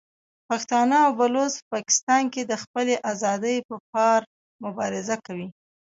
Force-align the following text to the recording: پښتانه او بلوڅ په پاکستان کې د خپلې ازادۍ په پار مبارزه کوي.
پښتانه 0.49 0.95
او 1.05 1.11
بلوڅ 1.19 1.53
په 1.59 1.65
پاکستان 1.73 2.23
کې 2.33 2.41
د 2.45 2.53
خپلې 2.63 2.95
ازادۍ 3.11 3.57
په 3.67 3.75
پار 3.91 4.19
مبارزه 4.63 5.15
کوي. 5.25 5.47